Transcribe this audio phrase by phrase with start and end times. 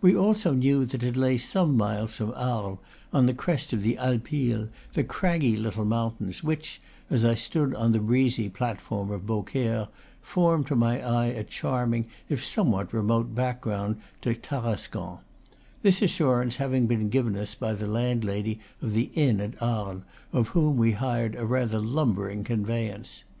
[0.00, 2.78] We also knew that it lay some miles from Aries,
[3.12, 7.90] on the crest of the Alpilles, the craggy little mountains which, as I stood on
[7.90, 9.88] the breezy plat form of Beaucaire,
[10.22, 15.18] formed to my eye a charming, if somewhat remote, background to Tarascon;
[15.82, 20.04] this as surance having been given us by the landlady of the inn at Arles,
[20.32, 23.24] of whom we hired a rather lumbering conveyance.